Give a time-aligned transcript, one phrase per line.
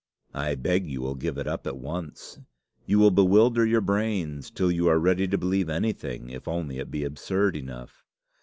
[0.33, 2.39] "I beg you will give it up at once.
[2.87, 6.89] You will bewilder your brains till you are ready to believe anything, if only it
[6.89, 8.03] be absurd enough.